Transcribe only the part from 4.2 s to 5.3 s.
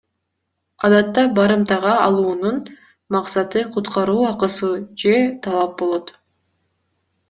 акысы же